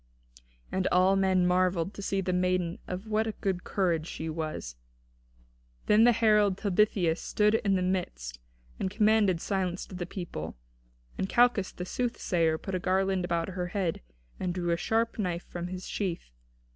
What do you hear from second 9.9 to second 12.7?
the people; and Calchas the soothsayer